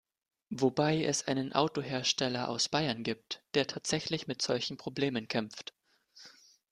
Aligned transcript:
Wobei 0.49 1.03
es 1.03 1.27
einen 1.27 1.53
Autohersteller 1.53 2.49
aus 2.49 2.69
Bayern 2.69 3.03
gibt, 3.03 3.43
der 3.53 3.67
tatsächlich 3.67 4.25
mit 4.25 4.41
solchen 4.41 4.75
Problemen 4.75 5.27
kämpft. 5.27 5.75